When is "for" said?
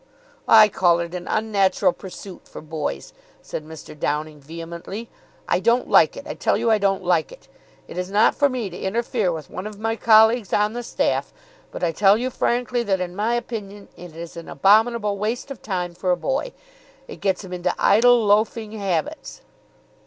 2.47-2.59, 8.33-8.49, 15.93-16.09